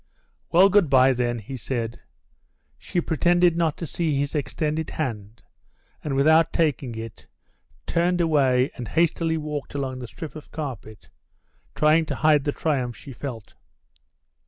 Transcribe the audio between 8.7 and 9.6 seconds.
and hastily